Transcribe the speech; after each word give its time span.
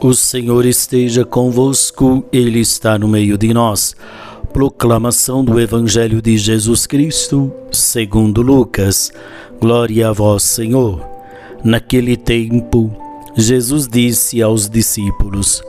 O 0.00 0.12
Senhor 0.12 0.66
esteja 0.66 1.24
convosco, 1.24 2.22
Ele 2.30 2.60
está 2.60 2.98
no 2.98 3.08
meio 3.08 3.38
de 3.38 3.54
nós. 3.54 3.96
Proclamação 4.52 5.42
do 5.42 5.58
Evangelho 5.58 6.20
de 6.20 6.36
Jesus 6.36 6.86
Cristo, 6.86 7.50
segundo 7.72 8.42
Lucas. 8.42 9.10
Glória 9.58 10.10
a 10.10 10.12
vós, 10.12 10.42
Senhor. 10.42 11.00
Naquele 11.64 12.18
tempo, 12.18 12.94
Jesus 13.34 13.88
disse 13.88 14.42
aos 14.42 14.68
discípulos: 14.68 15.62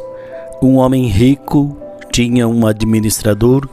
Um 0.62 0.76
homem 0.76 1.08
rico 1.08 1.78
tinha 2.12 2.46
um 2.46 2.68
administrador 2.68 3.68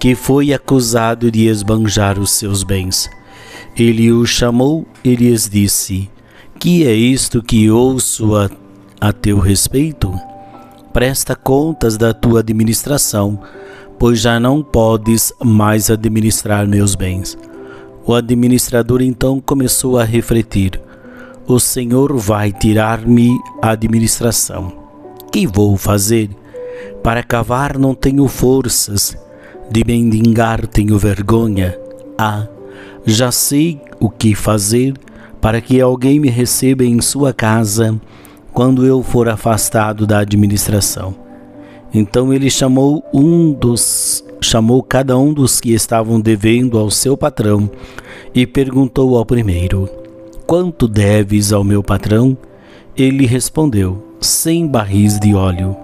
que 0.00 0.14
foi 0.14 0.54
acusado 0.54 1.30
de 1.30 1.48
esbanjar 1.48 2.18
os 2.18 2.30
seus 2.30 2.62
bens. 2.62 3.10
Ele 3.76 4.10
o 4.10 4.24
chamou 4.24 4.86
e 5.04 5.14
lhes 5.14 5.50
disse: 5.50 6.08
Que 6.58 6.84
é 6.84 6.92
isto 6.92 7.40
que 7.40 7.70
ouço 7.70 8.34
a 8.34 8.50
a 9.00 9.12
teu 9.12 9.38
respeito? 9.38 10.12
Presta 10.92 11.36
contas 11.36 11.96
da 11.96 12.12
tua 12.12 12.40
administração, 12.40 13.40
pois 13.98 14.20
já 14.20 14.40
não 14.40 14.62
podes 14.62 15.32
mais 15.40 15.88
administrar 15.88 16.66
meus 16.66 16.96
bens. 16.96 17.38
O 18.04 18.12
administrador 18.12 19.02
então 19.02 19.40
começou 19.40 19.98
a 19.98 20.04
refletir: 20.04 20.80
O 21.46 21.60
Senhor 21.60 22.16
vai 22.16 22.50
tirar-me 22.50 23.38
a 23.62 23.70
administração. 23.70 24.72
Que 25.30 25.46
vou 25.46 25.76
fazer? 25.76 26.30
Para 27.02 27.22
cavar 27.22 27.78
não 27.78 27.94
tenho 27.94 28.26
forças, 28.26 29.16
de 29.70 29.84
mendigar 29.86 30.66
tenho 30.66 30.98
vergonha. 30.98 31.78
Ah, 32.18 32.48
já 33.06 33.30
sei 33.30 33.80
o 34.00 34.10
que 34.10 34.34
fazer 34.34 34.94
para 35.40 35.60
que 35.60 35.80
alguém 35.80 36.18
me 36.18 36.28
receba 36.28 36.84
em 36.84 37.00
sua 37.00 37.32
casa 37.32 38.00
quando 38.52 38.84
eu 38.84 39.02
for 39.02 39.28
afastado 39.28 40.06
da 40.06 40.18
administração. 40.18 41.14
Então 41.92 42.32
ele 42.32 42.50
chamou 42.50 43.04
um 43.12 43.52
dos 43.52 44.24
chamou 44.40 44.82
cada 44.82 45.18
um 45.18 45.32
dos 45.32 45.60
que 45.60 45.72
estavam 45.72 46.20
devendo 46.20 46.78
ao 46.78 46.90
seu 46.90 47.16
patrão 47.16 47.70
e 48.34 48.46
perguntou 48.46 49.16
ao 49.16 49.24
primeiro: 49.24 49.88
Quanto 50.46 50.88
deves 50.88 51.52
ao 51.52 51.64
meu 51.64 51.82
patrão? 51.82 52.36
Ele 52.96 53.26
respondeu: 53.26 54.02
Cem 54.20 54.66
barris 54.66 55.18
de 55.18 55.34
óleo. 55.34 55.76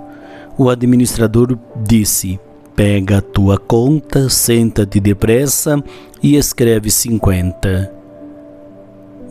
O 0.59 0.69
administrador 0.69 1.59
disse: 1.77 2.39
Pega 2.75 3.19
a 3.19 3.23
tua 3.23 3.59
conta, 3.59 4.29
senta-te 4.29 4.99
depressa 5.01 5.83
e 6.23 6.37
escreve 6.37 6.91
cinquenta. 6.91 7.93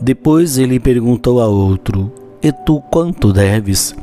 Depois 0.04 0.58
ele 0.58 0.78
perguntou 0.78 1.40
a 1.40 1.46
outro: 1.46 2.12
e 2.42 2.52
tu 2.52 2.78
quanto 2.90 3.32
deves? 3.32 3.96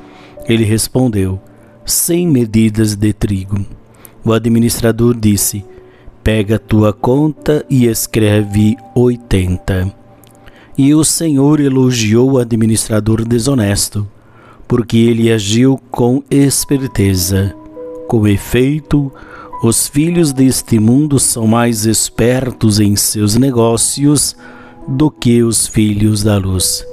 Ele 0.50 0.64
respondeu: 0.64 1.40
Cem 1.86 2.28
medidas 2.28 2.96
de 2.96 3.14
trigo. 3.14 3.64
O 4.26 4.34
administrador 4.34 5.16
disse: 5.16 5.64
Pega 6.24 6.58
tua 6.58 6.92
conta 6.92 7.64
e 7.70 7.86
escreve 7.86 8.76
oitenta. 8.96 9.94
E 10.76 10.96
o 10.96 11.04
Senhor 11.04 11.60
elogiou 11.60 12.32
o 12.32 12.38
administrador 12.40 13.24
desonesto, 13.24 14.10
porque 14.68 14.98
ele 14.98 15.32
agiu 15.32 15.80
com 15.92 16.24
esperteza. 16.32 17.54
Com 18.08 18.28
efeito, 18.28 19.12
os 19.62 19.88
filhos 19.88 20.34
deste 20.34 20.80
mundo 20.80 21.20
são 21.20 21.46
mais 21.46 21.86
espertos 21.86 22.80
em 22.80 22.96
seus 22.96 23.36
negócios 23.36 24.36
do 24.92 25.10
que 25.10 25.42
os 25.42 25.68
filhos 25.68 26.24
da 26.24 26.38
luz 26.38 26.86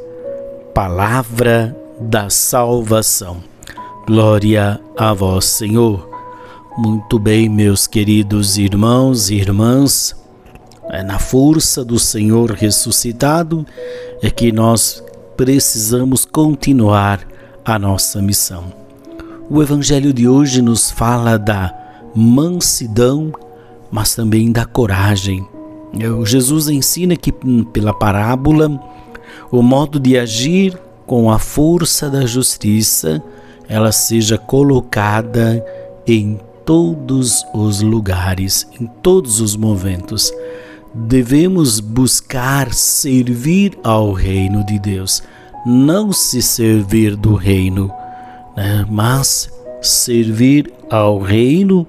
palavra 0.78 1.76
da 2.00 2.30
salvação. 2.30 3.38
Glória 4.06 4.80
a 4.96 5.12
vós, 5.12 5.44
Senhor. 5.44 6.08
Muito 6.76 7.18
bem, 7.18 7.48
meus 7.48 7.88
queridos 7.88 8.56
irmãos 8.56 9.28
e 9.28 9.34
irmãs, 9.34 10.14
é 10.88 11.02
na 11.02 11.18
força 11.18 11.84
do 11.84 11.98
Senhor 11.98 12.52
ressuscitado 12.52 13.66
é 14.22 14.30
que 14.30 14.52
nós 14.52 15.02
precisamos 15.36 16.24
continuar 16.24 17.26
a 17.64 17.76
nossa 17.76 18.22
missão. 18.22 18.72
O 19.50 19.60
Evangelho 19.60 20.12
de 20.12 20.28
hoje 20.28 20.62
nos 20.62 20.92
fala 20.92 21.36
da 21.36 21.74
mansidão, 22.14 23.32
mas 23.90 24.14
também 24.14 24.52
da 24.52 24.64
coragem. 24.64 25.44
Jesus 26.24 26.68
ensina 26.68 27.16
que 27.16 27.32
pela 27.72 27.92
parábola 27.92 28.80
o 29.50 29.62
modo 29.62 29.98
de 29.98 30.18
agir 30.18 30.78
com 31.06 31.30
a 31.30 31.38
força 31.38 32.10
da 32.10 32.26
justiça, 32.26 33.22
ela 33.68 33.90
seja 33.92 34.36
colocada 34.36 35.64
em 36.06 36.38
todos 36.64 37.44
os 37.54 37.80
lugares, 37.80 38.68
em 38.78 38.86
todos 39.02 39.40
os 39.40 39.56
momentos. 39.56 40.30
Devemos 40.94 41.80
buscar 41.80 42.72
servir 42.74 43.78
ao 43.82 44.12
reino 44.12 44.64
de 44.64 44.78
Deus, 44.78 45.22
não 45.64 46.12
se 46.12 46.42
servir 46.42 47.16
do 47.16 47.34
reino, 47.34 47.90
né? 48.56 48.84
mas 48.90 49.50
servir 49.80 50.70
ao 50.90 51.18
reino 51.18 51.86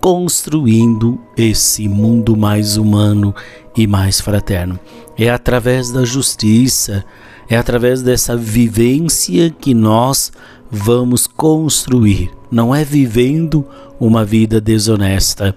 construindo 0.00 1.20
esse 1.36 1.88
mundo 1.88 2.36
mais 2.36 2.76
humano 2.76 3.34
e 3.76 3.86
mais 3.86 4.20
fraterno. 4.20 4.78
É 5.16 5.28
através 5.30 5.90
da 5.90 6.04
justiça, 6.04 7.04
é 7.48 7.56
através 7.56 8.02
dessa 8.02 8.36
vivência 8.36 9.50
que 9.50 9.74
nós 9.74 10.32
vamos 10.70 11.26
construir. 11.26 12.30
Não 12.50 12.74
é 12.74 12.84
vivendo 12.84 13.66
uma 13.98 14.24
vida 14.24 14.60
desonesta, 14.60 15.54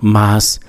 mas 0.00 0.60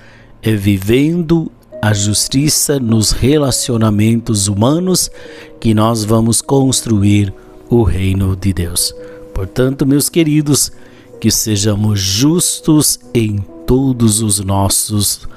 é 0.42 0.54
vivendo 0.54 1.52
a 1.82 1.94
justiça 1.94 2.80
nos 2.80 3.12
relacionamentos 3.12 4.48
humanos 4.48 5.12
que 5.60 5.74
nós 5.74 6.04
vamos 6.04 6.42
construir 6.42 7.34
o 7.70 7.84
reino 7.84 8.36
de 8.36 8.54
Deus. 8.54 8.94
Portanto, 9.34 9.86
meus 9.86 10.10
queridos, 10.10 10.72
que 11.20 11.30
sejamos 11.32 12.00
justos 12.00 13.00
em 13.18 13.38
todos 13.66 14.22
os 14.22 14.40
nossos 14.40 15.28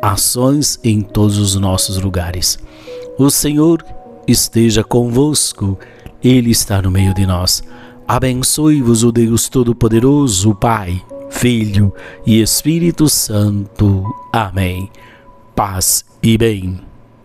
ações 0.00 0.78
em 0.84 1.00
todos 1.00 1.38
os 1.38 1.54
nossos 1.56 1.98
lugares. 1.98 2.58
O 3.18 3.30
Senhor 3.30 3.84
esteja 4.26 4.84
convosco, 4.84 5.78
Ele 6.22 6.50
está 6.50 6.82
no 6.82 6.90
meio 6.90 7.14
de 7.14 7.26
nós. 7.26 7.62
Abençoe-vos 8.06 9.02
o 9.02 9.10
Deus 9.10 9.48
Todo-Poderoso, 9.48 10.54
Pai, 10.54 11.02
Filho 11.30 11.92
e 12.24 12.40
Espírito 12.40 13.08
Santo. 13.08 14.04
Amém. 14.32 14.90
Paz 15.54 16.04
e 16.22 16.38
bem. 16.38 16.80